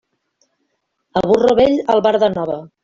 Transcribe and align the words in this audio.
A 1.21 1.25
burro 1.31 1.55
vell, 1.63 1.79
albarda 1.97 2.35
nova. 2.39 2.63